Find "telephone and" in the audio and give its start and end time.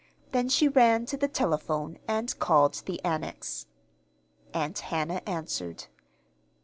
1.27-2.39